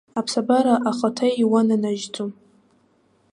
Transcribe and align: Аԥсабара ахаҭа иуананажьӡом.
Аԥсабара 0.19 0.75
ахаҭа 0.89 1.27
иуананажьӡом. 1.41 2.31